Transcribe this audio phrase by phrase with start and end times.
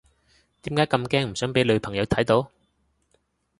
[0.63, 2.49] 點解咁驚唔想俾女朋友睇到？